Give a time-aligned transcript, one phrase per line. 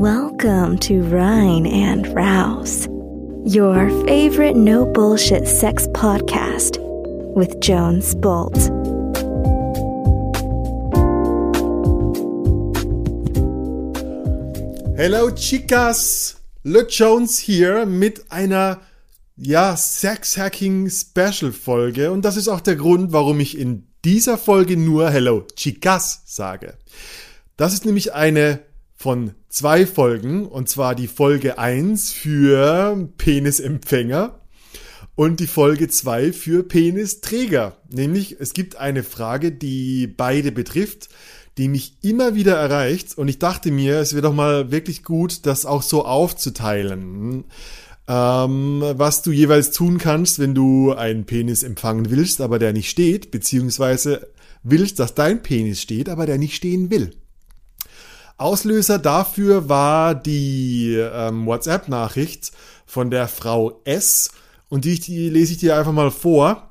[0.00, 2.86] Welcome to Rhine and Rouse,
[3.44, 6.78] your favorite no bullshit sex podcast
[7.34, 8.56] with Jones Bolt.
[14.96, 18.80] Hello Chicas, Le Jones hier mit einer
[19.36, 24.38] ja Sex Hacking Special Folge und das ist auch der Grund, warum ich in dieser
[24.38, 26.78] Folge nur Hello Chicas sage.
[27.56, 28.60] Das ist nämlich eine
[28.98, 34.40] von zwei Folgen, und zwar die Folge 1 für Penisempfänger
[35.14, 37.76] und die Folge 2 für Penisträger.
[37.88, 41.10] Nämlich, es gibt eine Frage, die beide betrifft,
[41.58, 45.46] die mich immer wieder erreicht und ich dachte mir, es wäre doch mal wirklich gut,
[45.46, 47.44] das auch so aufzuteilen.
[48.08, 52.90] Ähm, was du jeweils tun kannst, wenn du einen Penis empfangen willst, aber der nicht
[52.90, 54.26] steht, beziehungsweise
[54.64, 57.12] willst, dass dein Penis steht, aber der nicht stehen will.
[58.38, 62.52] Auslöser dafür war die ähm, WhatsApp-Nachricht
[62.86, 64.30] von der Frau S.
[64.68, 66.70] Und die, die lese ich dir einfach mal vor.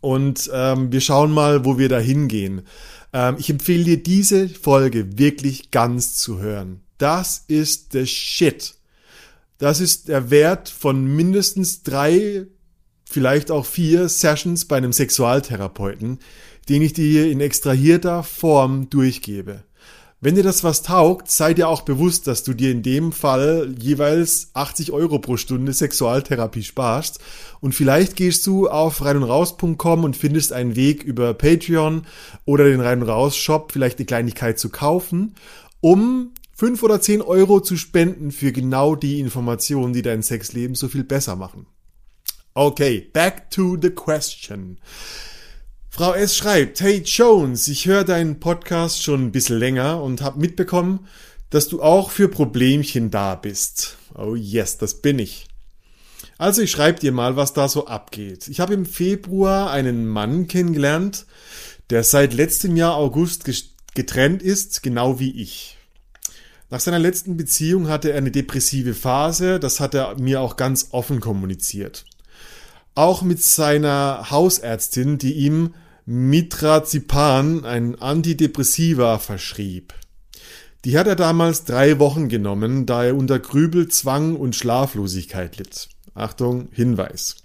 [0.00, 2.62] Und ähm, wir schauen mal, wo wir da hingehen.
[3.12, 6.80] Ähm, ich empfehle dir diese Folge wirklich ganz zu hören.
[6.98, 8.74] Das ist the shit.
[9.58, 12.46] Das ist der Wert von mindestens drei,
[13.04, 16.18] vielleicht auch vier Sessions bei einem Sexualtherapeuten,
[16.68, 19.62] den ich dir in extrahierter Form durchgebe.
[20.24, 23.74] Wenn dir das was taugt, sei dir auch bewusst, dass du dir in dem Fall
[23.78, 27.18] jeweils 80 Euro pro Stunde Sexualtherapie sparst.
[27.60, 32.06] Und vielleicht gehst du auf reinundraus.com und findest einen Weg über Patreon
[32.46, 35.34] oder den Rein und Raus Shop vielleicht eine Kleinigkeit zu kaufen,
[35.82, 40.88] um 5 oder 10 Euro zu spenden für genau die Informationen, die dein Sexleben so
[40.88, 41.66] viel besser machen.
[42.54, 44.78] Okay, back to the question.
[45.96, 46.34] Frau S.
[46.34, 51.06] schreibt, hey Jones, ich höre deinen Podcast schon ein bisschen länger und habe mitbekommen,
[51.50, 53.96] dass du auch für Problemchen da bist.
[54.12, 55.46] Oh yes, das bin ich.
[56.36, 58.48] Also ich schreibe dir mal, was da so abgeht.
[58.48, 61.26] Ich habe im Februar einen Mann kennengelernt,
[61.90, 63.44] der seit letztem Jahr August
[63.94, 65.78] getrennt ist, genau wie ich.
[66.70, 70.88] Nach seiner letzten Beziehung hatte er eine depressive Phase, das hat er mir auch ganz
[70.90, 72.04] offen kommuniziert.
[72.96, 75.72] Auch mit seiner Hausärztin, die ihm
[76.06, 79.94] Mitrazipan, ein Antidepressiva, verschrieb.
[80.84, 85.88] Die hat er damals drei Wochen genommen, da er unter Grübel, Zwang und Schlaflosigkeit litt.
[86.14, 87.36] Achtung, Hinweis.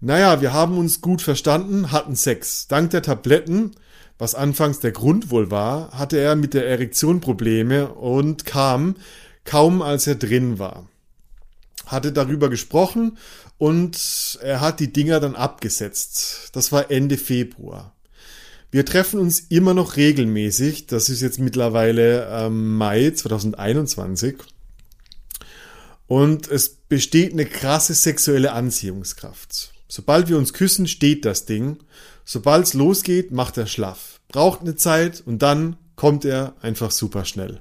[0.00, 2.66] Naja, wir haben uns gut verstanden, hatten Sex.
[2.66, 3.70] Dank der Tabletten,
[4.18, 8.96] was anfangs der Grund wohl war, hatte er mit der Erektion Probleme und kam
[9.44, 10.88] kaum als er drin war.
[11.92, 13.18] Hatte darüber gesprochen
[13.58, 16.50] und er hat die Dinger dann abgesetzt.
[16.52, 17.94] Das war Ende Februar.
[18.72, 20.86] Wir treffen uns immer noch regelmäßig.
[20.86, 24.38] Das ist jetzt mittlerweile ähm, Mai 2021.
[26.06, 29.72] Und es besteht eine krasse sexuelle Anziehungskraft.
[29.88, 31.78] Sobald wir uns küssen, steht das Ding.
[32.24, 34.20] Sobald es losgeht, macht er schlaff.
[34.28, 37.60] Braucht eine Zeit und dann kommt er einfach super schnell.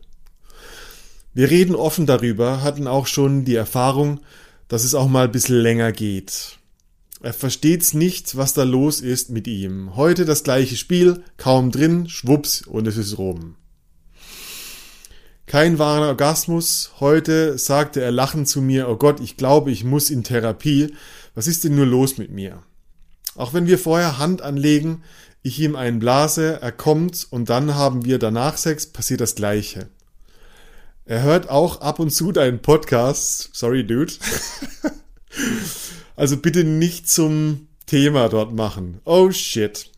[1.34, 4.20] Wir reden offen darüber, hatten auch schon die Erfahrung,
[4.68, 6.58] dass es auch mal ein bisschen länger geht.
[7.22, 9.96] Er versteht's nicht, was da los ist mit ihm.
[9.96, 13.56] Heute das gleiche Spiel, kaum drin, schwupps und es ist rum.
[15.46, 16.92] Kein wahrer Orgasmus.
[17.00, 20.94] Heute sagte er lachend zu mir, oh Gott, ich glaube, ich muss in Therapie.
[21.36, 22.64] Was ist denn nur los mit mir?
[23.36, 25.04] Auch wenn wir vorher Hand anlegen,
[25.44, 29.90] ich ihm einen blase, er kommt und dann haben wir danach Sex, passiert das Gleiche.
[31.12, 33.50] Er hört auch ab und zu deinen Podcast.
[33.52, 34.14] Sorry, Dude.
[36.16, 39.02] also bitte nicht zum Thema dort machen.
[39.04, 39.92] Oh shit.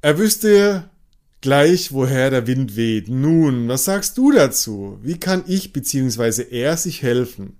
[0.00, 0.88] Er wüsste
[1.42, 3.10] gleich, woher der Wind weht.
[3.10, 4.98] Nun, was sagst du dazu?
[5.02, 6.46] Wie kann ich bzw.
[6.50, 7.58] er sich helfen?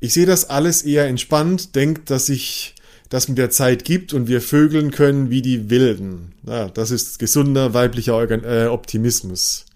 [0.00, 2.76] Ich sehe das alles eher entspannt, denkt, dass sich
[3.10, 6.32] das mit der Zeit gibt und wir vögeln können wie die Wilden.
[6.46, 9.66] Ja, das ist gesunder weiblicher äh, Optimismus.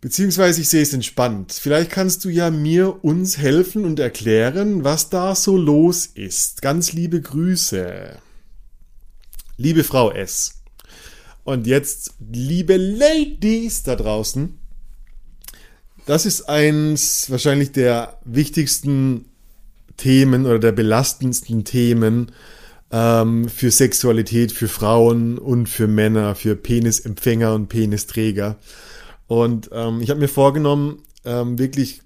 [0.00, 1.52] Beziehungsweise ich sehe es entspannt.
[1.52, 6.62] Vielleicht kannst du ja mir uns helfen und erklären, was da so los ist.
[6.62, 8.18] Ganz liebe Grüße.
[9.56, 10.62] Liebe Frau S.
[11.44, 14.58] Und jetzt, liebe Ladies da draußen.
[16.04, 19.26] Das ist eins wahrscheinlich der wichtigsten
[19.96, 22.32] Themen oder der belastendsten Themen
[22.92, 28.56] ähm, für Sexualität, für Frauen und für Männer, für Penisempfänger und Penisträger.
[29.26, 32.02] Und ähm, ich habe mir vorgenommen, ähm, wirklich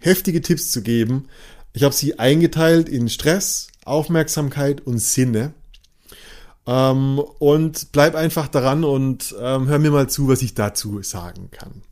[0.00, 1.28] heftige Tipps zu geben.
[1.72, 5.52] Ich habe sie eingeteilt in Stress, Aufmerksamkeit und Sinne.
[6.66, 11.50] Ähm, und bleib einfach daran und ähm, hör mir mal zu, was ich dazu sagen
[11.50, 11.82] kann.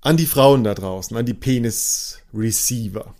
[0.00, 3.14] An die Frauen da draußen, an die Penis-Receiver.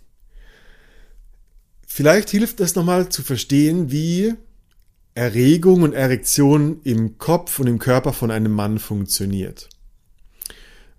[1.85, 4.35] Vielleicht hilft es nochmal zu verstehen, wie
[5.17, 9.67] Erregung und Erektion im Kopf und im Körper von einem Mann funktioniert.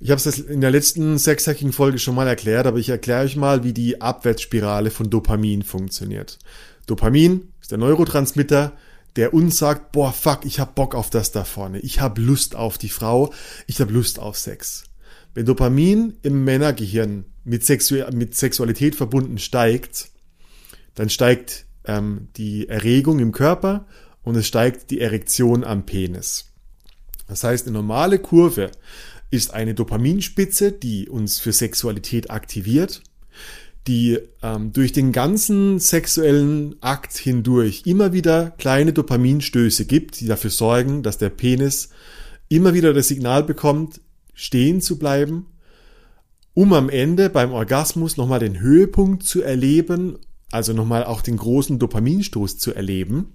[0.00, 3.62] Ich habe es in der letzten Sexhacking-Folge schon mal erklärt, aber ich erkläre euch mal,
[3.62, 6.40] wie die Abwärtsspirale von Dopamin funktioniert.
[6.88, 8.72] Dopamin ist der Neurotransmitter,
[9.14, 11.78] der uns sagt, boah, fuck, ich hab Bock auf das da vorne.
[11.78, 13.32] Ich hab Lust auf die Frau,
[13.68, 14.82] ich hab Lust auf Sex.
[15.32, 20.10] Wenn Dopamin im Männergehirn mit, Sexu mit Sexualität verbunden steigt,
[20.96, 23.86] dann steigt ähm, die Erregung im Körper
[24.22, 26.46] und es steigt die Erektion am Penis.
[27.26, 28.70] Das heißt, eine normale Kurve
[29.30, 33.02] ist eine Dopaminspitze, die uns für Sexualität aktiviert,
[33.86, 40.50] die ähm, durch den ganzen sexuellen Akt hindurch immer wieder kleine Dopaminstöße gibt, die dafür
[40.50, 41.90] sorgen, dass der Penis
[42.48, 44.00] immer wieder das Signal bekommt,
[44.34, 45.46] stehen zu bleiben,
[46.54, 50.18] um am Ende beim Orgasmus nochmal den Höhepunkt zu erleben,
[50.50, 53.34] also nochmal auch den großen Dopaminstoß zu erleben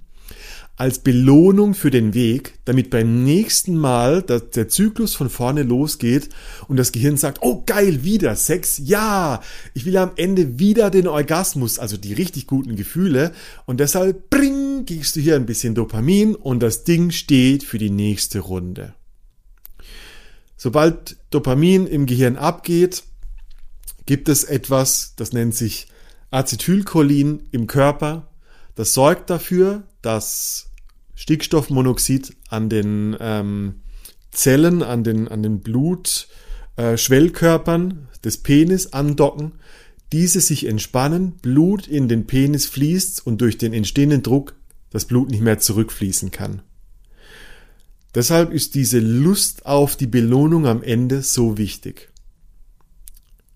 [0.75, 6.30] als Belohnung für den Weg, damit beim nächsten Mal der Zyklus von vorne losgeht
[6.68, 9.42] und das Gehirn sagt, oh geil, wieder Sex, ja,
[9.75, 13.34] ich will am Ende wieder den Orgasmus, also die richtig guten Gefühle
[13.66, 17.92] und deshalb bring, gibst du hier ein bisschen Dopamin und das Ding steht für die
[17.92, 18.96] nächste Runde.
[20.58, 23.04] Sobald Dopamin im Gehirn abgeht,
[24.08, 25.88] gibt es etwas, das nennt sich
[26.31, 28.32] Acetylcholin im Körper,
[28.75, 30.70] das sorgt dafür, dass
[31.16, 33.81] Stickstoffmonoxid an den ähm,
[34.31, 39.52] Zellen, an den, an den Blutschwellkörpern äh, des Penis andocken,
[40.12, 44.56] diese sich entspannen, Blut in den Penis fließt und durch den entstehenden Druck
[44.90, 46.62] das Blut nicht mehr zurückfließen kann.
[48.16, 52.12] Deshalb ist diese Lust auf die Belohnung am Ende so wichtig.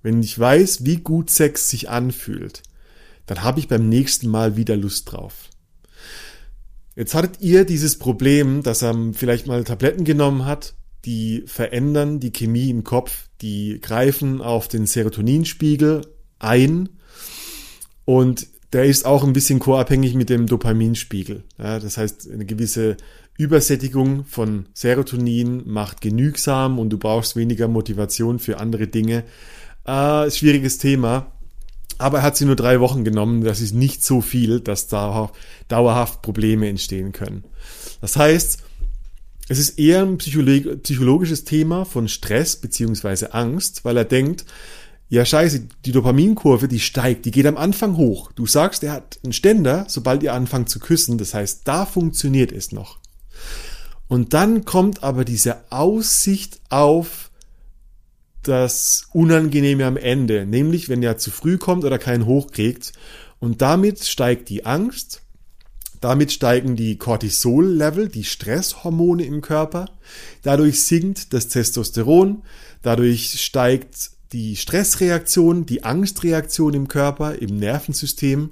[0.02, 2.64] Wenn ich weiß, wie gut Sex sich anfühlt,
[3.28, 5.50] dann habe ich beim nächsten Mal wieder Lust drauf.
[6.96, 10.74] Jetzt hattet ihr dieses Problem, dass er vielleicht mal Tabletten genommen hat,
[11.06, 16.02] die verändern die Chemie im Kopf, die greifen auf den Serotoninspiegel
[16.40, 16.90] ein
[18.04, 21.44] und der ist auch ein bisschen koabhängig mit dem Dopaminspiegel.
[21.58, 22.98] Ja, das heißt, eine gewisse
[23.38, 29.24] Übersättigung von Serotonin macht genügsam und du brauchst weniger Motivation für andere Dinge.
[29.86, 31.32] Äh, schwieriges Thema.
[31.98, 33.44] Aber er hat sie nur drei Wochen genommen.
[33.44, 37.44] Das ist nicht so viel, dass dauerhaft Probleme entstehen können.
[38.02, 38.64] Das heißt,
[39.50, 44.46] es ist eher ein psychologisches Thema von Stress beziehungsweise Angst, weil er denkt,
[45.10, 48.32] ja scheiße, die Dopaminkurve, die steigt, die geht am Anfang hoch.
[48.34, 51.18] Du sagst, er hat einen Ständer, sobald ihr anfangt zu küssen.
[51.18, 53.00] Das heißt, da funktioniert es noch.
[54.10, 57.27] Und dann kommt aber diese Aussicht auf
[58.48, 62.94] das Unangenehme am Ende, nämlich wenn er zu früh kommt oder keinen hochkriegt.
[63.40, 65.22] Und damit steigt die Angst,
[66.02, 69.90] damit steigen die Cortisol-Level, die Stresshormone im Körper,
[70.44, 72.44] dadurch sinkt das Testosteron,
[72.82, 78.52] dadurch steigt die Stressreaktion, die Angstreaktion im Körper, im Nervensystem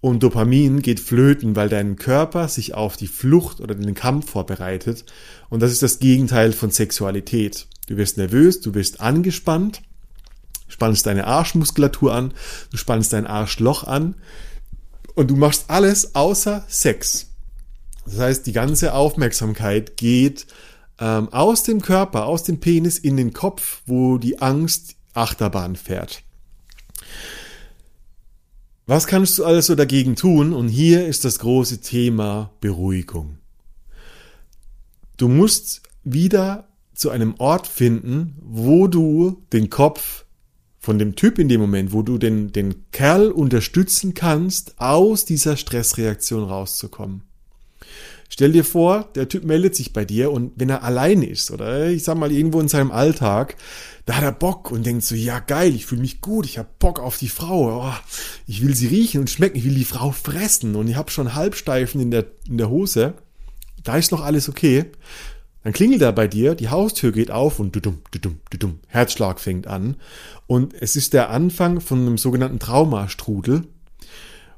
[0.00, 5.04] und Dopamin geht flöten, weil dein Körper sich auf die Flucht oder den Kampf vorbereitet.
[5.50, 7.66] Und das ist das Gegenteil von Sexualität.
[7.90, 9.82] Du wirst nervös, du wirst angespannt,
[10.68, 12.32] spannst deine Arschmuskulatur an,
[12.70, 14.14] du spannst dein Arschloch an
[15.16, 17.30] und du machst alles außer Sex.
[18.04, 20.46] Das heißt, die ganze Aufmerksamkeit geht
[21.00, 26.22] ähm, aus dem Körper, aus dem Penis in den Kopf, wo die Angst Achterbahn fährt.
[28.86, 30.52] Was kannst du also dagegen tun?
[30.52, 33.38] Und hier ist das große Thema Beruhigung.
[35.16, 36.69] Du musst wieder
[37.00, 40.26] zu einem Ort finden, wo du den Kopf
[40.78, 45.56] von dem Typ in dem Moment, wo du den, den Kerl unterstützen kannst, aus dieser
[45.56, 47.22] Stressreaktion rauszukommen.
[48.28, 51.88] Stell dir vor, der Typ meldet sich bei dir und wenn er allein ist oder
[51.88, 53.56] ich sag mal irgendwo in seinem Alltag,
[54.04, 56.68] da hat er Bock und denkt so, ja geil, ich fühle mich gut, ich habe
[56.78, 57.94] Bock auf die Frau, oh,
[58.46, 61.34] ich will sie riechen und schmecken, ich will die Frau fressen und ich habe schon
[61.34, 63.14] Halbsteifen in der, in der Hose,
[63.82, 64.84] da ist noch alles okay.
[65.62, 69.66] Dann klingelt er bei dir, die Haustür geht auf und dudum, dudum, dudum, Herzschlag fängt
[69.66, 69.96] an.
[70.46, 73.64] Und es ist der Anfang von einem sogenannten Traumastrudel,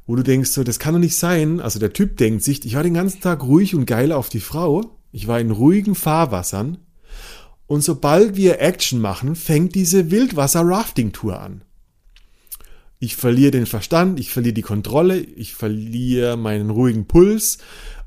[0.06, 1.61] wo du denkst, so, das kann doch nicht sein.
[1.61, 4.40] Also der Typ denkt sich, ich war den ganzen Tag ruhig und geil auf die
[4.40, 4.97] Frau.
[5.11, 6.78] Ich war in ruhigen Fahrwassern.
[7.66, 11.62] Und sobald wir Action machen, fängt diese Wildwasser-Rafting-Tour an.
[12.99, 17.59] Ich verliere den Verstand, ich verliere die Kontrolle, ich verliere meinen ruhigen Puls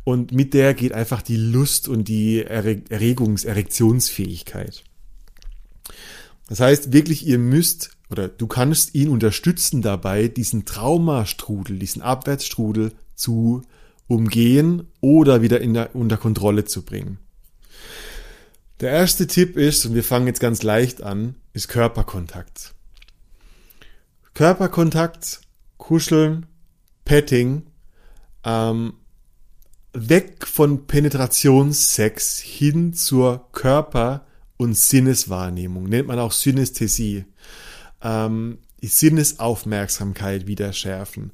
[0.05, 4.83] und mit der geht einfach die Lust und die Erregungs-, Erektionsfähigkeit.
[6.47, 12.93] Das heißt wirklich, ihr müsst oder du kannst ihn unterstützen dabei, diesen Traumastrudel, diesen Abwärtsstrudel
[13.15, 13.63] zu
[14.07, 17.17] umgehen oder wieder in der, unter Kontrolle zu bringen.
[18.79, 22.75] Der erste Tipp ist, und wir fangen jetzt ganz leicht an, ist Körperkontakt.
[24.35, 25.41] Körperkontakt,
[25.77, 26.45] Kuscheln,
[27.05, 27.63] Petting,
[28.43, 28.93] ähm,
[29.95, 34.25] weg von Penetrationssex hin zur Körper-
[34.57, 37.25] und Sinneswahrnehmung, nennt man auch Synästhesie.
[38.01, 41.31] Ähm, die Sinnesaufmerksamkeit wieder schärfen.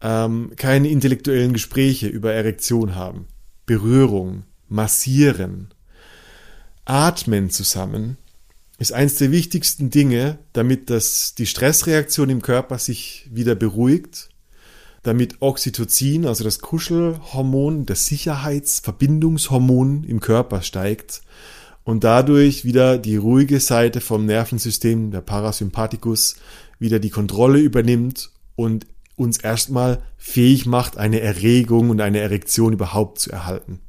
[0.00, 3.26] Ähm, keine intellektuellen Gespräche über Erektion haben.
[3.66, 5.68] Berührung, massieren,
[6.84, 8.16] atmen zusammen
[8.78, 14.28] ist eines der wichtigsten Dinge, damit das, die Stressreaktion im Körper sich wieder beruhigt,
[15.02, 21.22] damit Oxytocin, also das Kuschelhormon, das Sicherheitsverbindungshormon im Körper steigt
[21.84, 26.36] und dadurch wieder die ruhige Seite vom Nervensystem, der Parasympathikus,
[26.78, 28.86] wieder die Kontrolle übernimmt und
[29.16, 33.80] uns erstmal fähig macht, eine Erregung und eine Erektion überhaupt zu erhalten.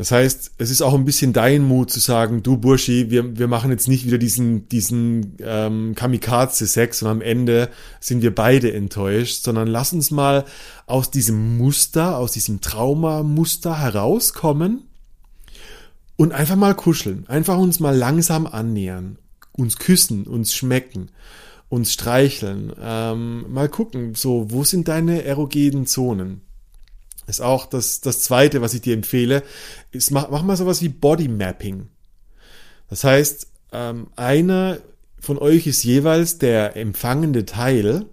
[0.00, 3.48] Das heißt, es ist auch ein bisschen dein Mut zu sagen, du Burschi, wir, wir
[3.48, 7.68] machen jetzt nicht wieder diesen, diesen ähm, Kamikaze-Sex und am Ende
[8.00, 10.46] sind wir beide enttäuscht, sondern lass uns mal
[10.86, 14.84] aus diesem Muster, aus diesem Traumamuster herauskommen
[16.16, 19.18] und einfach mal kuscheln, einfach uns mal langsam annähern,
[19.52, 21.10] uns küssen, uns schmecken,
[21.68, 26.40] uns streicheln, ähm, mal gucken, so, wo sind deine erogenen Zonen?
[27.30, 29.42] Ist auch das, das zweite, was ich dir empfehle,
[29.92, 31.88] ist, mach, mach mal sowas wie Body Mapping.
[32.88, 34.78] Das heißt, ähm, einer
[35.20, 38.06] von euch ist jeweils der empfangende Teil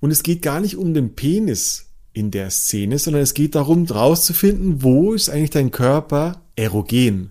[0.00, 3.86] und es geht gar nicht um den Penis in der Szene, sondern es geht darum,
[3.86, 7.30] rauszufinden, wo ist eigentlich dein Körper erogen.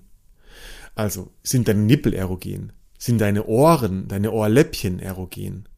[0.95, 2.73] Also sind deine Nippel erogen?
[2.97, 5.69] Sind deine Ohren, deine Ohrläppchen erogen?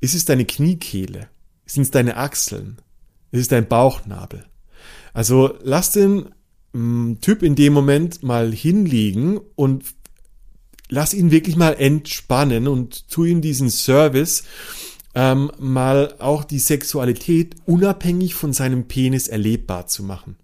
[0.00, 1.28] Ist es deine Kniekehle?
[1.66, 2.78] Sind es deine Achseln?
[3.30, 4.44] Ist es dein Bauchnabel?
[5.12, 6.30] Also lass den
[6.72, 9.84] mm, Typ in dem Moment mal hinliegen und
[10.88, 14.44] lass ihn wirklich mal entspannen und tu ihm diesen Service,
[15.14, 20.36] ähm, mal auch die Sexualität unabhängig von seinem Penis erlebbar zu machen.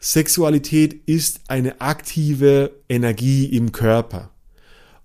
[0.00, 4.30] Sexualität ist eine aktive Energie im Körper.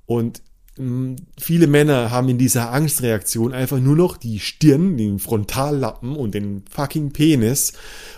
[0.08, 0.42] Und
[1.40, 6.64] viele Männer haben in dieser Angstreaktion einfach nur noch die Stirn, den Frontallappen und den
[6.70, 7.74] fucking Penis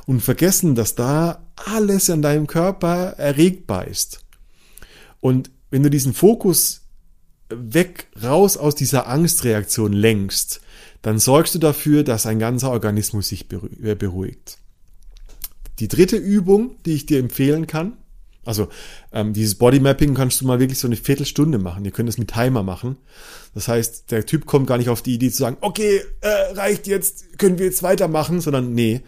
[0.05, 4.25] und vergessen, dass da alles an deinem Körper erregbar ist.
[5.19, 6.81] Und wenn du diesen Fokus
[7.49, 10.61] weg, raus aus dieser Angstreaktion lenkst,
[11.01, 14.57] dann sorgst du dafür, dass ein ganzer Organismus sich beruhigt.
[15.79, 17.97] Die dritte Übung, die ich dir empfehlen kann,
[18.50, 18.68] also
[19.12, 21.86] ähm, dieses Bodymapping kannst du mal wirklich so eine Viertelstunde machen.
[21.86, 22.98] Ihr könnt es mit Timer machen.
[23.53, 26.88] Das heißt, der Typ kommt gar nicht auf die Idee zu sagen, okay, äh, reicht
[26.88, 29.01] jetzt, können wir jetzt weitermachen, sondern nee,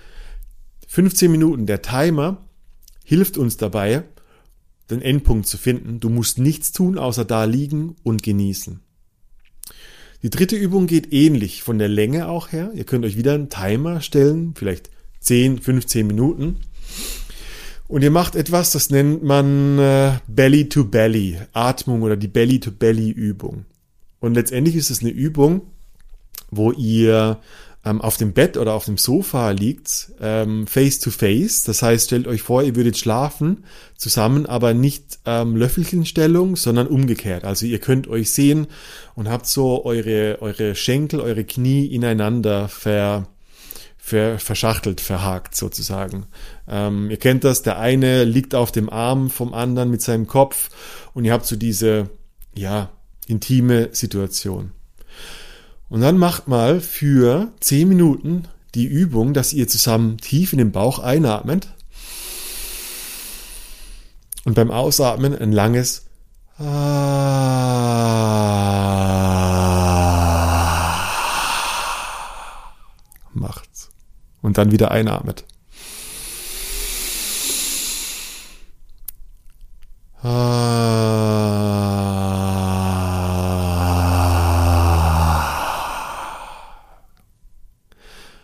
[0.87, 1.65] 15 Minuten.
[1.65, 2.45] Der Timer
[3.03, 4.03] hilft uns dabei,
[4.91, 5.99] den Endpunkt zu finden.
[5.99, 8.79] Du musst nichts tun, außer da liegen und genießen.
[10.21, 12.71] Die dritte Übung geht ähnlich von der Länge auch her.
[12.75, 16.57] Ihr könnt euch wieder einen Timer stellen, vielleicht 10, 15 Minuten.
[17.91, 22.57] Und ihr macht etwas, das nennt man äh, Belly to Belly, Atmung oder die Belly
[22.61, 23.65] to Belly Übung.
[24.21, 25.63] Und letztendlich ist es eine Übung,
[26.51, 27.41] wo ihr
[27.83, 31.65] ähm, auf dem Bett oder auf dem Sofa liegt, ähm, face to face.
[31.65, 33.65] Das heißt, stellt euch vor, ihr würdet schlafen
[33.97, 37.43] zusammen, aber nicht ähm, Löffelchenstellung, sondern umgekehrt.
[37.43, 38.67] Also ihr könnt euch sehen
[39.15, 43.27] und habt so eure, eure Schenkel, eure Knie ineinander ver,
[44.01, 46.25] ver, verschachtelt, verhakt sozusagen.
[46.67, 50.69] Ähm, ihr kennt das, der eine liegt auf dem Arm vom anderen mit seinem Kopf
[51.13, 52.09] und ihr habt so diese,
[52.55, 52.89] ja,
[53.27, 54.71] intime Situation.
[55.87, 60.71] Und dann macht mal für 10 Minuten die Übung, dass ihr zusammen tief in den
[60.71, 61.67] Bauch einatmet
[64.45, 66.05] und beim Ausatmen ein langes
[66.57, 67.61] macht
[74.41, 75.45] und dann wieder einatmet.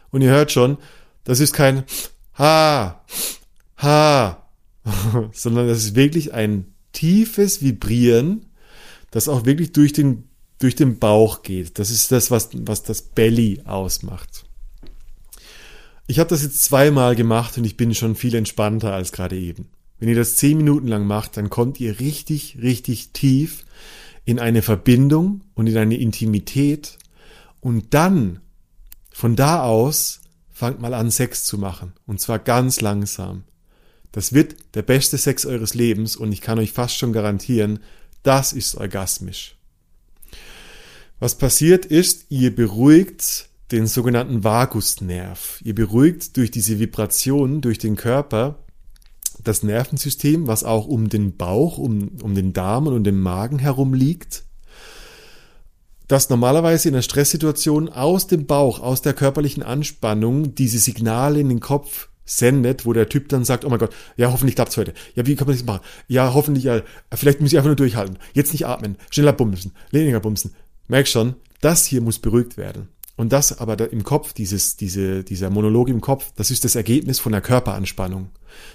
[0.10, 0.78] Und ihr hört schon,
[1.24, 1.84] das ist kein
[2.40, 3.04] Ha,
[3.80, 4.44] Ha,
[5.34, 8.48] sondern das ist wirklich ein tiefes Vibrieren,
[9.12, 10.28] das auch wirklich durch den
[10.60, 11.78] durch den Bauch geht.
[11.78, 14.47] Das ist das, was, was das Belly ausmacht.
[16.10, 19.68] Ich habe das jetzt zweimal gemacht und ich bin schon viel entspannter als gerade eben.
[20.00, 23.66] Wenn ihr das zehn Minuten lang macht, dann kommt ihr richtig, richtig tief
[24.24, 26.98] in eine Verbindung und in eine Intimität
[27.60, 28.40] und dann
[29.12, 31.94] von da aus fangt mal an, Sex zu machen.
[32.06, 33.44] Und zwar ganz langsam.
[34.12, 37.80] Das wird der beste Sex eures Lebens und ich kann euch fast schon garantieren,
[38.24, 39.56] das ist orgasmisch.
[41.20, 45.62] Was passiert ist, ihr beruhigt den sogenannten Vagusnerv.
[45.64, 48.64] Ihr beruhigt durch diese Vibration durch den Körper
[49.44, 53.60] das Nervensystem, was auch um den Bauch, um, um den Darm und um den Magen
[53.60, 54.44] herum liegt,
[56.08, 61.50] das normalerweise in einer Stresssituation aus dem Bauch, aus der körperlichen Anspannung diese Signale in
[61.50, 64.94] den Kopf sendet, wo der Typ dann sagt, oh mein Gott, ja, hoffentlich klappt's heute.
[65.16, 65.82] Ja, wie kann man das machen?
[66.08, 66.82] Ja, hoffentlich, ja,
[67.14, 68.18] vielleicht muss ich einfach nur durchhalten.
[68.34, 70.54] Jetzt nicht atmen, schneller bumsen, weniger bumsen.
[70.88, 72.90] Merk schon, das hier muss beruhigt werden.
[73.18, 77.20] Und das aber im Kopf, dieses, diese, dieser Monolog im Kopf, das ist das Ergebnis
[77.20, 78.30] von der Körperanspannung.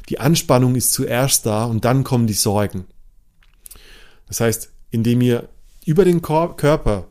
[0.08, 2.84] Die Anspannung ist zuerst da und dann kommen die Sorgen.
[4.26, 5.48] Das heißt, indem ihr
[5.86, 7.06] über den Körper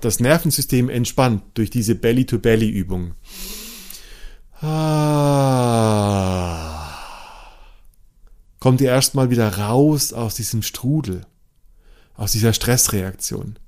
[0.00, 3.14] das Nervensystem entspannt durch diese Belly-to-Belly-Übung,
[4.64, 5.42] Ah.
[8.60, 11.26] Kommt ihr erstmal wieder raus aus diesem Strudel,
[12.14, 13.58] aus dieser Stressreaktion.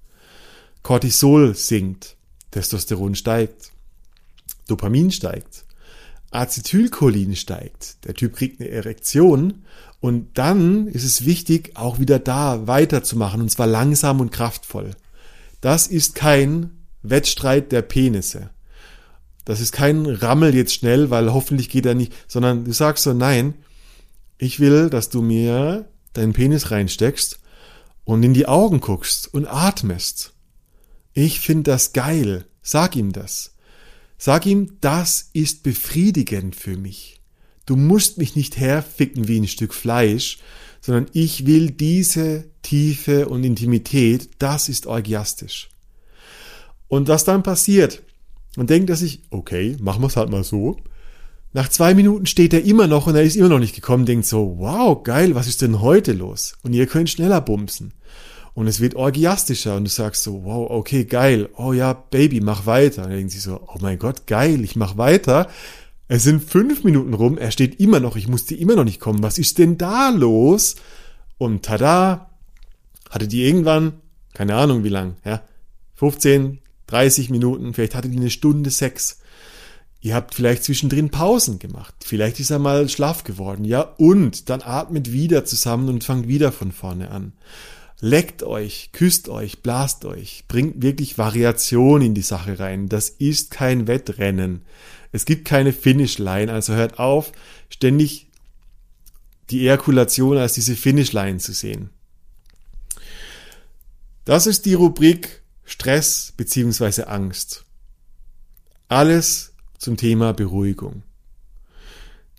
[0.84, 2.16] Cortisol sinkt,
[2.54, 3.73] Testosteron steigt,
[4.68, 5.64] Dopamin steigt,
[6.30, 9.64] Acetylcholin steigt, der Typ kriegt eine Erektion
[9.99, 14.92] und dann ist es wichtig, auch wieder da weiterzumachen und zwar langsam und kraftvoll.
[15.61, 16.70] Das ist kein
[17.02, 18.50] Wettstreit der Penisse.
[19.44, 23.14] Das ist kein Rammel jetzt schnell, weil hoffentlich geht er nicht, sondern du sagst so,
[23.14, 23.54] nein,
[24.38, 27.40] ich will, dass du mir deinen Penis reinsteckst
[28.04, 30.34] und in die Augen guckst und atmest.
[31.14, 32.44] Ich finde das geil.
[32.62, 33.54] Sag ihm das.
[34.18, 37.21] Sag ihm, das ist befriedigend für mich.
[37.66, 40.38] Du musst mich nicht herficken wie ein Stück Fleisch,
[40.80, 45.70] sondern ich will diese Tiefe und Intimität, das ist orgiastisch.
[46.88, 48.03] Und was dann passiert,
[48.57, 50.77] und denkt er sich, okay, machen wir es halt mal so.
[51.53, 54.27] Nach zwei Minuten steht er immer noch und er ist immer noch nicht gekommen, denkt
[54.27, 56.55] so, wow, geil, was ist denn heute los?
[56.62, 57.92] Und ihr könnt schneller bumsen.
[58.55, 62.67] Und es wird orgiastischer und du sagst so, wow, okay, geil, oh ja, Baby, mach
[62.67, 63.05] weiter.
[63.05, 65.49] Und er denkt sich so, oh mein Gott, geil, ich mach weiter.
[66.07, 69.23] Es sind fünf Minuten rum, er steht immer noch, ich musste immer noch nicht kommen.
[69.23, 70.77] Was ist denn da los?
[71.37, 72.31] Und tada,
[73.11, 73.95] hattet ihr irgendwann,
[74.35, 75.43] keine Ahnung wie lang, ja,
[75.95, 79.19] 15, 30 Minuten, vielleicht hattet ihr eine Stunde Sex.
[80.01, 81.95] Ihr habt vielleicht zwischendrin Pausen gemacht.
[82.05, 83.64] Vielleicht ist er mal schlaff geworden.
[83.64, 87.33] Ja, und dann atmet wieder zusammen und fangt wieder von vorne an.
[88.05, 92.90] Leckt euch, küsst euch, blast euch, bringt wirklich Variation in die Sache rein.
[92.90, 94.61] Das ist kein Wettrennen.
[95.11, 97.33] Es gibt keine Finishline, also hört auf,
[97.71, 98.27] ständig
[99.49, 101.88] die Ejakulation als diese Finishline zu sehen.
[104.27, 107.64] Das ist die Rubrik Stress beziehungsweise Angst.
[108.88, 111.05] Alles zum Thema Beruhigung.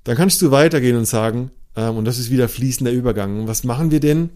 [0.04, 3.90] Dann kannst du weitergehen und sagen, ähm, und das ist wieder fließender Übergang, was machen
[3.90, 4.30] wir denn,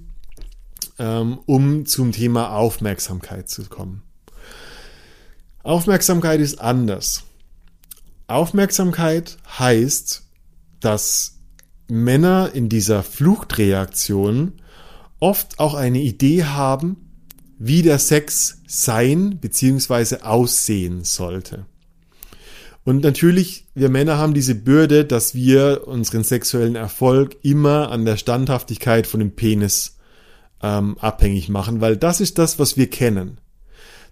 [1.00, 4.04] ähm, um zum Thema Aufmerksamkeit zu kommen?
[5.64, 7.24] Aufmerksamkeit ist anders.
[8.28, 10.24] Aufmerksamkeit heißt,
[10.80, 11.40] dass
[11.88, 14.54] Männer in dieser Fluchtreaktion
[15.20, 17.10] oft auch eine Idee haben,
[17.58, 20.22] wie der Sex sein bzw.
[20.22, 21.66] aussehen sollte.
[22.86, 28.18] Und natürlich, wir Männer haben diese Bürde, dass wir unseren sexuellen Erfolg immer an der
[28.18, 29.99] Standhaftigkeit von dem Penis
[30.62, 33.40] ähm, abhängig machen, weil das ist das, was wir kennen.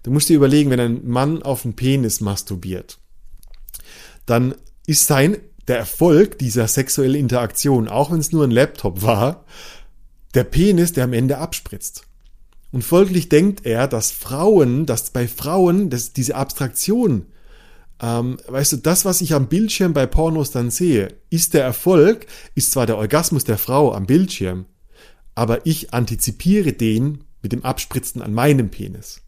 [0.03, 2.99] Du musst dir überlegen, wenn ein Mann auf den Penis masturbiert,
[4.25, 4.55] dann
[4.85, 9.43] ist sein der Erfolg dieser sexuellen Interaktion, auch wenn es nur ein Laptop war,
[10.33, 12.03] der Penis, der am Ende abspritzt.
[12.71, 17.25] Und folglich denkt er, dass Frauen, dass bei Frauen, dass diese Abstraktion,
[18.01, 22.27] ähm, weißt du, das, was ich am Bildschirm bei Pornos dann sehe, ist der Erfolg,
[22.55, 24.65] ist zwar der Orgasmus der Frau am Bildschirm,
[25.37, 29.21] aber ich antizipiere den mit dem Abspritzen an meinem Penis.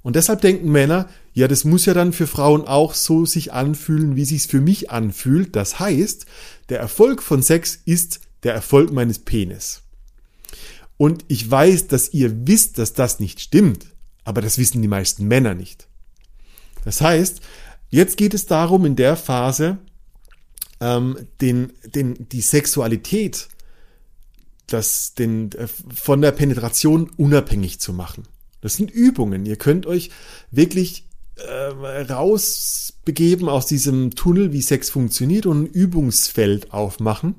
[0.00, 4.14] Und deshalb denken Männer, ja, das muss ja dann für Frauen auch so sich anfühlen,
[4.14, 5.56] wie sich's für mich anfühlt.
[5.56, 6.24] Das heißt,
[6.68, 9.82] der Erfolg von Sex ist der Erfolg meines Penis.
[10.96, 13.86] Und ich weiß, dass ihr wisst, dass das nicht stimmt,
[14.22, 15.88] aber das wissen die meisten Männer nicht.
[16.84, 17.40] Das heißt,
[17.90, 19.78] jetzt geht es darum, in der Phase
[20.80, 23.48] ähm, den, den, die Sexualität
[24.68, 28.24] das, den, äh, von der Penetration unabhängig zu machen.
[28.60, 29.46] Das sind Übungen.
[29.46, 30.10] Ihr könnt euch
[30.50, 37.34] wirklich äh, rausbegeben aus diesem Tunnel, wie Sex funktioniert und ein Übungsfeld aufmachen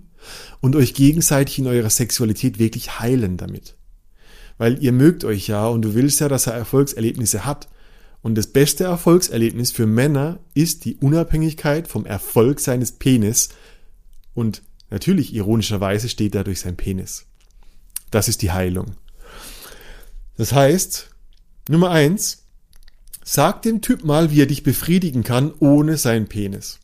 [0.61, 3.75] und euch gegenseitig in eurer Sexualität wirklich heilen damit.
[4.57, 7.69] Weil ihr mögt euch ja und du willst ja, dass er Erfolgserlebnisse hat.
[8.21, 13.49] Und das beste Erfolgserlebnis für Männer ist die Unabhängigkeit vom Erfolg seines Penis.
[14.33, 17.25] Und natürlich, ironischerweise, steht dadurch sein Penis.
[18.11, 18.95] Das ist die Heilung.
[20.37, 21.09] Das heißt,
[21.69, 22.45] Nummer eins,
[23.23, 26.79] sag dem Typ mal, wie er dich befriedigen kann ohne seinen Penis.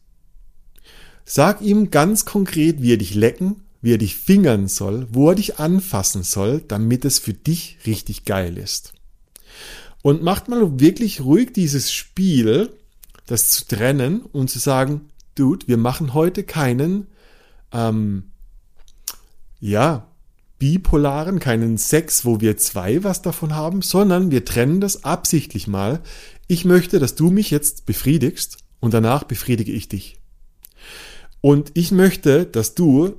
[1.25, 5.35] Sag ihm ganz konkret, wie er dich lecken, wie er dich fingern soll, wo er
[5.35, 8.93] dich anfassen soll, damit es für dich richtig geil ist.
[10.03, 12.73] Und macht mal wirklich ruhig dieses Spiel,
[13.25, 17.07] das zu trennen und zu sagen, Dude, wir machen heute keinen,
[17.75, 18.31] ähm,
[19.59, 20.07] ja,
[20.57, 26.01] bipolaren, keinen Sex, wo wir zwei was davon haben, sondern wir trennen das absichtlich mal.
[26.47, 30.17] Ich möchte, dass du mich jetzt befriedigst und danach befriedige ich dich.
[31.41, 33.17] Und ich möchte, dass du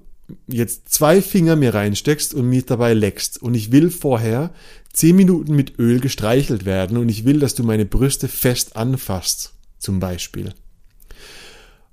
[0.49, 3.40] jetzt zwei Finger mir reinsteckst und mich dabei leckst.
[3.40, 4.53] Und ich will vorher
[4.92, 9.53] zehn Minuten mit Öl gestreichelt werden und ich will, dass du meine Brüste fest anfasst,
[9.79, 10.53] zum Beispiel.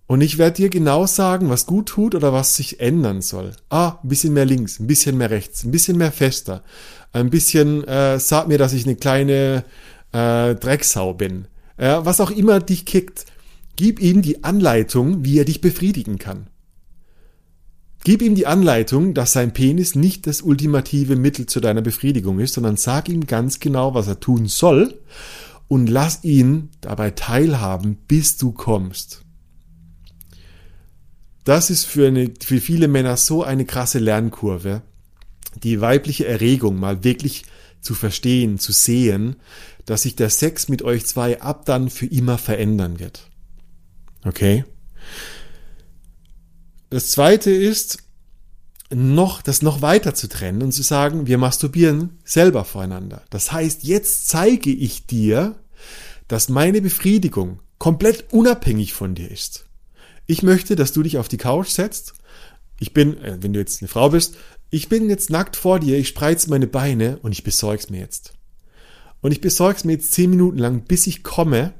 [0.05, 3.51] Und ich werde dir genau sagen, was gut tut oder was sich ändern soll.
[3.69, 6.63] Ah, ein bisschen mehr links, ein bisschen mehr rechts, ein bisschen mehr fester,
[7.13, 9.63] ein bisschen, äh, sag mir, dass ich eine kleine
[10.11, 11.47] äh, Drecksau bin.
[11.79, 13.25] Ja, was auch immer dich kickt.
[13.75, 16.47] Gib ihm die Anleitung, wie er dich befriedigen kann.
[18.03, 22.53] Gib ihm die Anleitung, dass sein Penis nicht das ultimative Mittel zu deiner Befriedigung ist,
[22.53, 24.99] sondern sag ihm ganz genau, was er tun soll
[25.69, 29.22] und lass ihn dabei teilhaben, bis du kommst.
[31.43, 34.81] Das ist für, eine, für viele Männer so eine krasse Lernkurve,
[35.61, 37.43] die weibliche Erregung mal wirklich
[37.81, 39.35] zu verstehen, zu sehen,
[39.85, 43.29] dass sich der Sex mit euch zwei ab dann für immer verändern wird.
[44.23, 44.63] Okay?
[46.89, 47.97] Das zweite ist,
[48.93, 53.23] noch, das noch weiter zu trennen und zu sagen, wir masturbieren selber voreinander.
[53.29, 55.55] Das heißt, jetzt zeige ich dir,
[56.27, 59.65] dass meine Befriedigung komplett unabhängig von dir ist.
[60.25, 62.13] Ich möchte, dass du dich auf die Couch setzt.
[62.79, 64.35] Ich bin, äh, wenn du jetzt eine Frau bist,
[64.69, 68.33] ich bin jetzt nackt vor dir, ich spreiz meine Beine und ich besorg's mir jetzt.
[69.21, 71.73] Und ich besorg's mir jetzt zehn Minuten lang, bis ich komme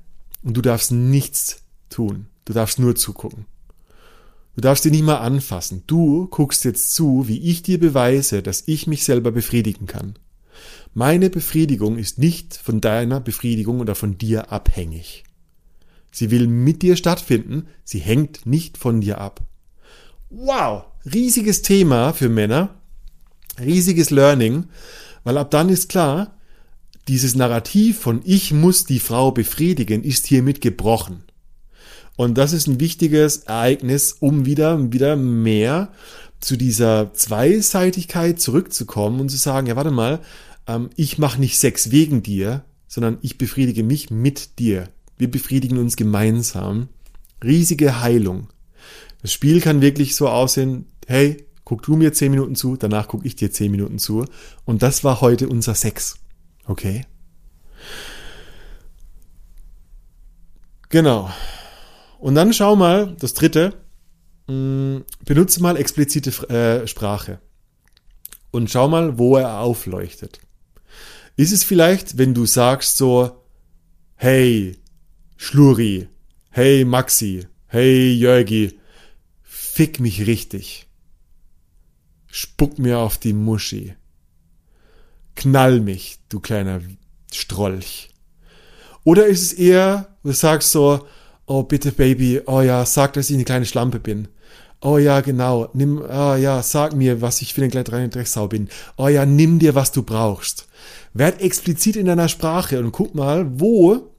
[0.44, 2.28] und du darfst nichts tun.
[2.46, 3.46] Du darfst nur zugucken.
[4.56, 5.84] Du darfst dich nicht mal anfassen.
[5.88, 10.20] Du guckst jetzt zu, wie ich dir beweise, dass ich mich selber befriedigen kann.
[10.94, 15.24] Meine Befriedigung ist nicht von deiner Befriedigung oder von dir abhängig.
[16.14, 19.42] Sie will mit dir stattfinden, sie hängt nicht von dir ab.
[20.30, 22.70] Wow, riesiges Thema für Männer,
[23.60, 24.66] riesiges Learning,
[25.24, 26.38] weil ab dann ist klar,
[27.08, 31.24] dieses Narrativ von ich muss die Frau befriedigen ist hiermit gebrochen.
[32.16, 35.92] Und das ist ein wichtiges Ereignis, um wieder, wieder mehr
[36.40, 40.20] zu dieser Zweiseitigkeit zurückzukommen und zu sagen, ja, warte mal,
[40.68, 44.90] ähm, ich mache nicht Sex wegen dir, sondern ich befriedige mich mit dir.
[45.18, 46.90] Wir befriedigen uns gemeinsam.
[47.44, 48.50] Riesige Heilung.
[49.22, 53.26] Das Spiel kann wirklich so aussehen, hey, guck du mir zehn Minuten zu, danach guck
[53.26, 54.26] ich dir zehn Minuten zu.
[54.66, 56.16] Und das war heute unser Sex.
[56.66, 57.06] Okay?
[60.90, 61.30] Genau.
[62.20, 63.74] Und dann schau mal, das dritte,
[64.48, 67.40] mm, benutze mal explizite äh, Sprache.
[68.52, 70.40] Und schau mal, wo er aufleuchtet.
[71.36, 73.44] Ist es vielleicht, wenn du sagst so,
[74.16, 74.78] hey,
[75.46, 76.08] Schluri,
[76.52, 78.80] hey Maxi, hey Jörgi,
[79.42, 80.88] fick mich richtig.
[82.28, 83.94] Spuck mir auf die Muschi.
[85.36, 86.80] Knall mich, du kleiner
[87.30, 88.08] Strolch.
[89.04, 91.06] Oder ist es eher, du sagst so,
[91.46, 94.30] oh bitte Baby, oh ja, sag, dass ich eine kleine Schlampe bin.
[94.80, 98.70] Oh ja, genau, nimm, oh ja, sag mir, was ich für eine kleine Drecksau bin.
[98.96, 100.70] Oh ja, nimm dir, was du brauchst.
[101.14, 104.13] Werd explizit in deiner Sprache und guck mal, wo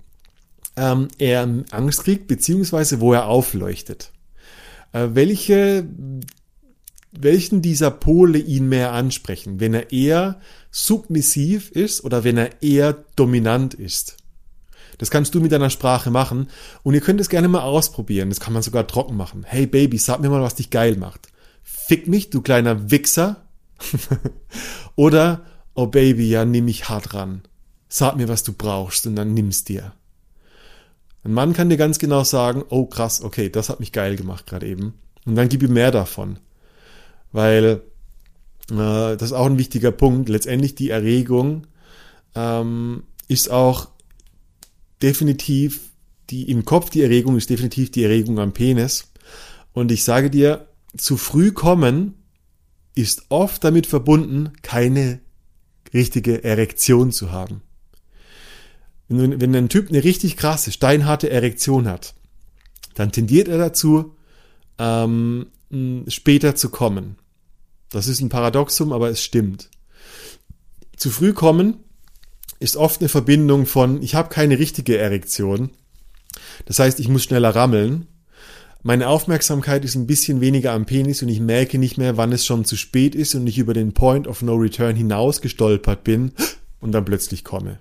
[0.77, 4.13] ähm, er Angst kriegt, beziehungsweise wo er aufleuchtet.
[4.93, 5.87] Äh, welche,
[7.13, 13.05] welchen dieser Pole ihn mehr ansprechen, wenn er eher submissiv ist oder wenn er eher
[13.17, 14.17] dominant ist.
[14.99, 16.49] Das kannst du mit deiner Sprache machen
[16.83, 18.29] und ihr könnt es gerne mal ausprobieren.
[18.29, 19.45] Das kann man sogar trocken machen.
[19.45, 21.29] Hey Baby, sag mir mal, was dich geil macht.
[21.63, 23.45] Fick mich, du kleiner Wichser.
[24.97, 27.43] Oder, oh Baby, ja, nimm mich hart ran.
[27.89, 29.93] Sag mir, was du brauchst und dann nimm's dir.
[31.25, 34.47] Ein Mann kann dir ganz genau sagen, oh krass, okay, das hat mich geil gemacht
[34.47, 34.95] gerade eben.
[35.25, 36.39] Und dann gib ihm mehr davon.
[37.33, 37.83] Weil
[38.71, 40.29] äh, das ist auch ein wichtiger Punkt.
[40.29, 41.67] Letztendlich die Erregung
[42.35, 43.89] ähm, ist auch
[45.03, 45.81] definitiv
[46.31, 49.13] die im Kopf die Erregung ist definitiv die Erregung am Penis.
[49.73, 52.15] Und ich sage dir, zu früh kommen
[52.95, 55.21] ist oft damit verbunden, keine
[55.93, 57.63] richtige Erektion zu haben.
[59.09, 62.15] Wenn, wenn ein Typ eine richtig krasse, steinharte Erektion hat,
[62.95, 64.17] dann tendiert er dazu,
[64.79, 65.47] ähm,
[66.09, 67.17] später zu kommen.
[67.91, 69.71] Das ist ein Paradoxum, aber es stimmt.
[70.97, 71.79] Zu früh kommen
[72.61, 75.71] ist oft eine Verbindung von, ich habe keine richtige Erektion.
[76.67, 78.07] Das heißt, ich muss schneller rammeln.
[78.83, 82.45] Meine Aufmerksamkeit ist ein bisschen weniger am Penis und ich merke nicht mehr, wann es
[82.45, 86.33] schon zu spät ist und ich über den Point of No Return hinaus gestolpert bin
[86.81, 87.79] und dann plötzlich komme.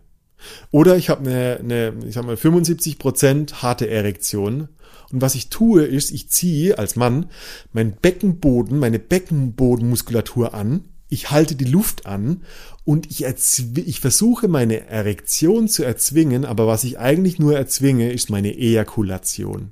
[0.71, 4.69] Oder ich habe eine, eine, ich sag mal, 75% harte Erektion.
[5.11, 7.27] Und was ich tue, ist, ich ziehe als Mann
[7.71, 10.85] meinen Beckenboden, meine Beckenbodenmuskulatur an.
[11.09, 12.41] Ich halte die Luft an
[12.85, 18.31] und ich, ich versuche meine Erektion zu erzwingen, aber was ich eigentlich nur erzwinge, ist
[18.31, 19.71] meine Ejakulation.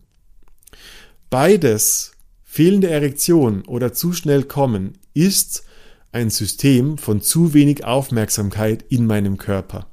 [1.32, 2.12] Beides,
[2.44, 5.64] fehlende Erektion oder zu schnell kommen, ist
[6.12, 9.91] ein System von zu wenig Aufmerksamkeit in meinem Körper.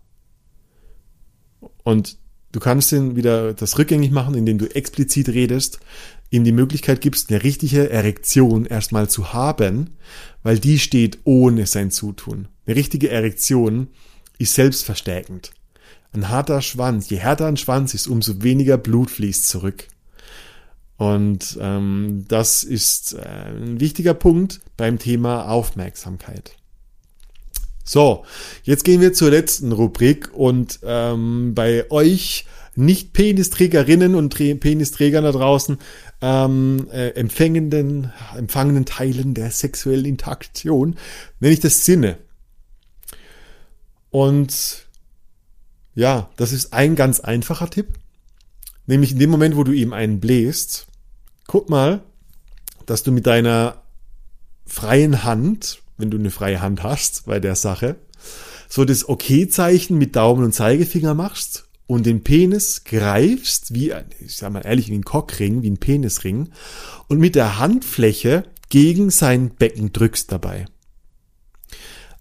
[1.84, 2.18] Und
[2.52, 5.80] du kannst den wieder das rückgängig machen, indem du explizit redest,
[6.30, 9.96] ihm die Möglichkeit gibst, eine richtige Erektion erstmal zu haben,
[10.42, 12.48] weil die steht ohne sein Zutun.
[12.66, 13.88] Eine richtige Erektion
[14.38, 15.52] ist selbstverstärkend.
[16.12, 19.88] Ein harter Schwanz, je härter ein Schwanz ist, umso weniger Blut fließt zurück.
[20.96, 26.57] Und ähm, das ist äh, ein wichtiger Punkt beim Thema Aufmerksamkeit.
[27.88, 28.26] So,
[28.64, 35.32] jetzt gehen wir zur letzten Rubrik und ähm, bei euch nicht Penisträgerinnen und Penisträgern da
[35.32, 35.78] draußen
[36.20, 40.96] ähm, äh, empfängenden, empfangenen Teilen der sexuellen Interaktion
[41.40, 42.18] nenne ich das Sinne.
[44.10, 44.86] Und
[45.94, 47.94] ja, das ist ein ganz einfacher Tipp.
[48.86, 50.88] Nämlich in dem Moment, wo du ihm einen bläst,
[51.46, 52.02] guck mal,
[52.84, 53.82] dass du mit deiner
[54.66, 57.96] freien Hand wenn du eine freie Hand hast bei der Sache,
[58.68, 64.52] so das Okay-Zeichen mit Daumen und Zeigefinger machst und den Penis greifst, wie, ich sag
[64.52, 66.50] mal ehrlich, wie ein Cockring, wie ein Penisring,
[67.08, 70.66] und mit der Handfläche gegen sein Becken drückst dabei.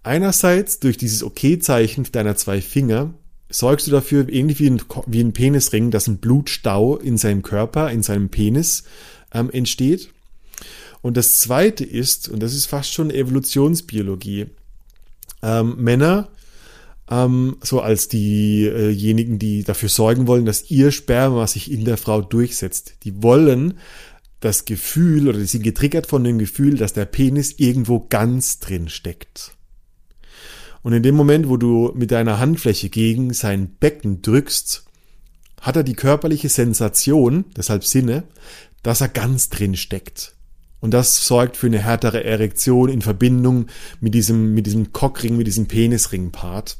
[0.02, 3.12] Einerseits durch dieses Okay-Zeichen deiner zwei Finger
[3.50, 7.90] sorgst du dafür, ähnlich wie ein, wie ein Penisring, dass ein Blutstau in seinem Körper,
[7.90, 8.84] in seinem Penis
[9.32, 10.10] ähm, entsteht.
[11.02, 14.46] Und das zweite ist, und das ist fast schon Evolutionsbiologie,
[15.42, 16.28] ähm, Männer,
[17.10, 22.20] ähm, so als diejenigen, die dafür sorgen wollen, dass ihr Sperma sich in der Frau
[22.20, 23.78] durchsetzt, die wollen
[24.40, 28.88] das Gefühl oder die sind getriggert von dem Gefühl, dass der Penis irgendwo ganz drin
[28.88, 29.52] steckt.
[30.82, 34.84] Und in dem Moment, wo du mit deiner Handfläche gegen sein Becken drückst,
[35.60, 38.24] hat er die körperliche Sensation, deshalb Sinne,
[38.82, 40.36] dass er ganz drin steckt.
[40.80, 43.66] Und das sorgt für eine härtere Erektion in Verbindung
[44.00, 46.78] mit diesem, mit diesem Cockring, mit diesem Penisring-Part.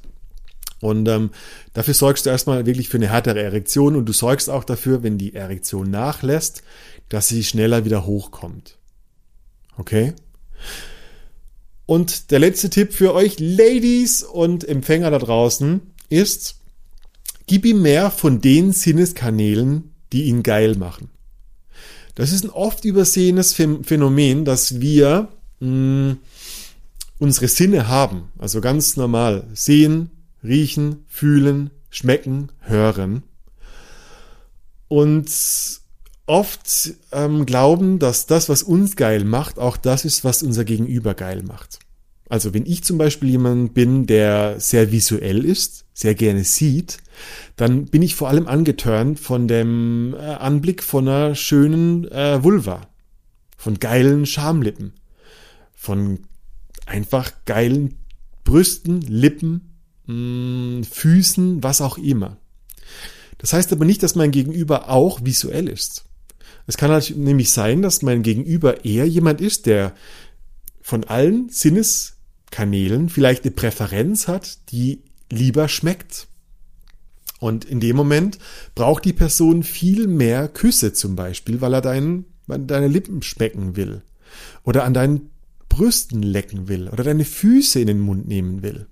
[0.81, 1.31] Und ähm,
[1.73, 5.19] dafür sorgst du erstmal wirklich für eine härtere Erektion und du sorgst auch dafür, wenn
[5.19, 6.63] die Erektion nachlässt,
[7.09, 8.79] dass sie schneller wieder hochkommt.
[9.77, 10.15] Okay?
[11.87, 16.57] Und der letzte Tipp für euch Ladies und Empfänger da draußen ist,
[17.47, 21.11] gib ihm mehr von den Sinneskanälen, die ihn geil machen.
[22.19, 25.29] Das ist ein oft übersehenes Phänomen, dass wir
[25.61, 26.17] mh, hm,
[27.21, 28.33] unsere Sinne haben.
[28.39, 29.47] Also ganz normal.
[29.55, 30.11] Sehen,
[30.43, 33.23] riechen, fühlen, schmecken, hören.
[34.89, 35.31] Und
[36.27, 41.15] oft ähm, glauben, dass das, was uns geil macht, auch das ist, was unser Gegenüber
[41.15, 41.79] geil macht.
[42.29, 46.99] Also wenn ich zum Beispiel jemand bin, der sehr visuell ist, sehr gerne sieht,
[47.57, 52.83] dann bin ich vor allem angetörnt von dem äh, Anblick von einer schönen äh, Vulva,
[53.57, 54.93] von geilen Schamlippen,
[55.75, 56.21] von
[56.87, 57.97] einfach geilen
[58.45, 59.75] Brüsten, Lippen,
[60.07, 62.37] mh, mm, Füßen, was auch immer.
[63.39, 66.05] Das heißt aber nicht, dass mein Gegenüber auch visuell ist.
[66.69, 69.95] Es kann halt nämlich sein, dass mein Gegenüber eher jemand ist, der
[70.81, 76.27] von allen Sinneskanälen vielleicht eine Präferenz hat, die lieber schmeckt.
[77.41, 78.39] Und in dem Moment
[78.75, 84.03] braucht die Person viel mehr Küsse zum Beispiel, weil er dein, deine Lippen schmecken will.
[84.65, 85.31] Oder an deinen
[85.69, 86.89] Brüsten lecken will.
[86.89, 88.87] Oder deine Füße in den Mund nehmen will.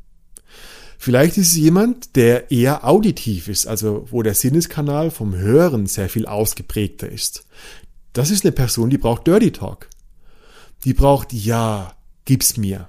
[0.99, 6.09] Vielleicht ist es jemand, der eher auditiv ist, also wo der Sinneskanal vom Hören sehr
[6.09, 7.45] viel ausgeprägter ist.
[8.13, 9.89] Das ist eine Person, die braucht Dirty Talk.
[10.85, 11.95] Die braucht, ja,
[12.25, 12.89] gib's mir.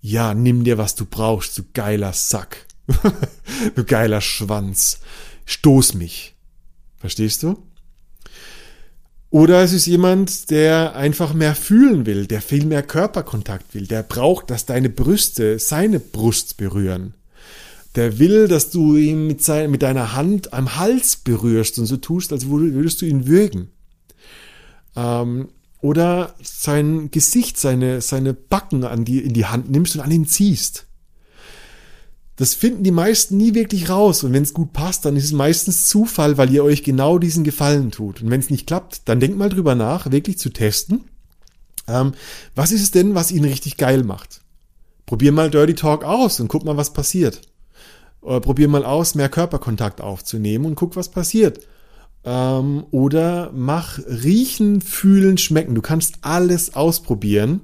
[0.00, 2.65] Ja, nimm dir, was du brauchst, du geiler Sack.
[3.74, 5.00] du geiler Schwanz,
[5.44, 6.34] stoß mich.
[6.98, 7.62] Verstehst du?
[9.30, 14.02] Oder es ist jemand, der einfach mehr fühlen will, der viel mehr Körperkontakt will, der
[14.02, 17.14] braucht, dass deine Brüste seine Brust berühren.
[17.96, 21.96] Der will, dass du ihn mit, sein, mit deiner Hand am Hals berührst und so
[21.96, 23.68] tust, als würdest du ihn würgen.
[24.94, 25.48] Ähm,
[25.80, 30.26] oder sein Gesicht, seine, seine Backen an die, in die Hand nimmst und an ihn
[30.26, 30.85] ziehst.
[32.36, 34.22] Das finden die meisten nie wirklich raus.
[34.22, 37.44] Und wenn es gut passt, dann ist es meistens Zufall, weil ihr euch genau diesen
[37.44, 38.22] Gefallen tut.
[38.22, 41.04] Und wenn es nicht klappt, dann denkt mal drüber nach, wirklich zu testen.
[41.88, 42.12] Ähm,
[42.54, 44.42] was ist es denn, was ihn richtig geil macht?
[45.06, 47.40] Probier mal Dirty Talk aus und guck mal, was passiert.
[48.20, 51.60] Oder probier mal aus, mehr Körperkontakt aufzunehmen und guck, was passiert.
[52.24, 55.74] Ähm, oder mach riechen, fühlen, schmecken.
[55.74, 57.62] Du kannst alles ausprobieren.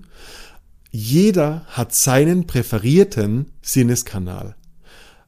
[0.90, 4.54] Jeder hat seinen präferierten Sinneskanal.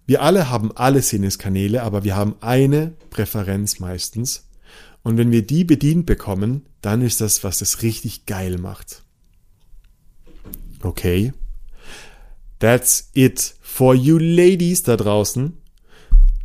[0.06, 4.48] Wir alle haben alle Sinneskanäle, aber wir haben eine Präferenz meistens.
[5.02, 9.02] Und wenn wir die bedient bekommen, dann ist das, was es richtig geil macht.
[10.82, 11.32] Okay.
[12.58, 15.58] That's it for you ladies da draußen.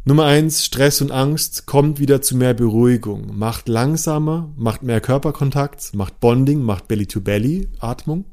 [0.06, 3.38] Nummer eins, Stress und Angst, kommt wieder zu mehr Beruhigung.
[3.38, 8.26] Macht langsamer, macht mehr Körperkontakt, macht Bonding, macht Belly-to-Belly-Atmung.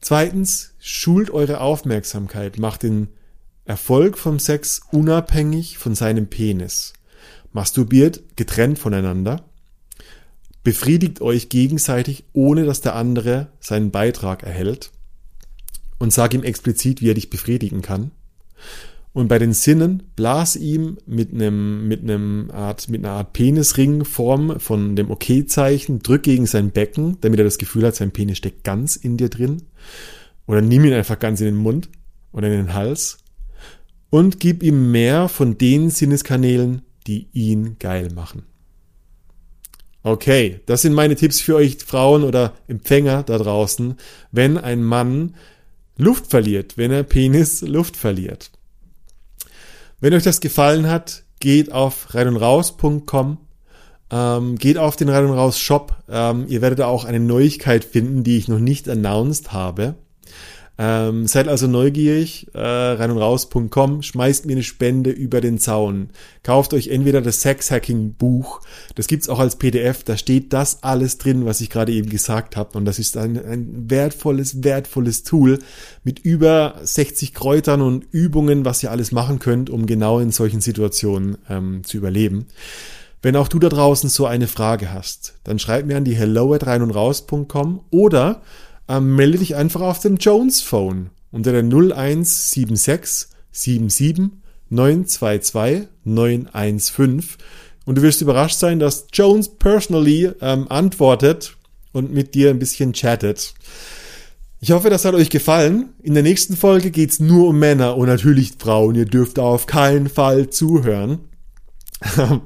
[0.00, 3.08] Zweitens, schult eure Aufmerksamkeit, macht den
[3.66, 6.92] Erfolg vom Sex unabhängig von seinem Penis.
[7.52, 9.44] Masturbiert getrennt voneinander.
[10.62, 14.92] Befriedigt euch gegenseitig, ohne dass der andere seinen Beitrag erhält.
[15.98, 18.12] Und sag ihm explizit, wie er dich befriedigen kann.
[19.12, 24.60] Und bei den Sinnen blas ihm mit einem, mit einem Art, mit einer Art Penisringform
[24.60, 28.62] von dem Okay-Zeichen, drück gegen sein Becken, damit er das Gefühl hat, sein Penis steckt
[28.62, 29.62] ganz in dir drin.
[30.46, 31.88] Oder nimm ihn einfach ganz in den Mund
[32.32, 33.18] oder in den Hals
[34.16, 38.44] und gib ihm mehr von den Sinneskanälen, die ihn geil machen.
[40.02, 43.98] Okay, das sind meine Tipps für euch Frauen oder Empfänger da draußen,
[44.32, 45.34] wenn ein Mann
[45.98, 48.52] Luft verliert, wenn er Penis Luft verliert.
[50.00, 53.36] Wenn euch das gefallen hat, geht auf reinundraus.com,
[54.10, 55.94] ähm, geht auf den Rein und Raus Shop.
[56.08, 59.94] Ähm, ihr werdet auch eine Neuigkeit finden, die ich noch nicht announced habe.
[60.78, 66.10] Ähm, seid also neugierig, äh, rein und raus.com, schmeißt mir eine Spende über den Zaun.
[66.42, 68.60] Kauft euch entweder das Sex-Hacking-Buch,
[68.94, 72.56] das gibt's auch als PDF, da steht das alles drin, was ich gerade eben gesagt
[72.56, 72.76] habe.
[72.76, 75.60] Und das ist ein, ein wertvolles, wertvolles Tool
[76.04, 80.60] mit über 60 Kräutern und Übungen, was ihr alles machen könnt, um genau in solchen
[80.60, 82.48] Situationen ähm, zu überleben.
[83.22, 86.52] Wenn auch du da draußen so eine Frage hast, dann schreib mir an die hello
[86.52, 88.42] at rein und raus.com oder
[88.88, 94.30] ähm, melde dich einfach auf dem Jones Phone unter der 0176 77
[94.70, 97.36] 922 915
[97.84, 101.56] und du wirst überrascht sein, dass Jones personally ähm, antwortet
[101.92, 103.54] und mit dir ein bisschen chattet.
[104.60, 105.90] Ich hoffe, das hat euch gefallen.
[106.02, 108.96] In der nächsten Folge geht's nur um Männer und natürlich Frauen.
[108.96, 111.20] Ihr dürft auf keinen Fall zuhören.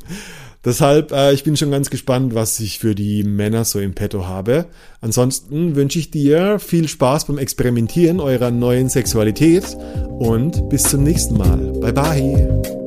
[0.64, 4.26] Deshalb, äh, ich bin schon ganz gespannt, was ich für die Männer so im Petto
[4.26, 4.66] habe.
[5.00, 9.76] Ansonsten wünsche ich dir viel Spaß beim Experimentieren eurer neuen Sexualität
[10.18, 11.56] und bis zum nächsten Mal.
[11.80, 12.79] Bye bye.